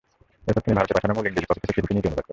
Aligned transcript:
এরপর 0.47 0.63
তিনি 0.65 0.75
ভারতে 0.79 0.93
পাঠানো 0.95 1.13
মূল 1.15 1.25
ইংরেজী 1.27 1.47
কপি 1.49 1.59
থেকে 1.69 1.73
চিঠিটি 1.81 1.93
নিজে 1.95 2.07
অনুবাদ 2.09 2.21
করেন। 2.23 2.29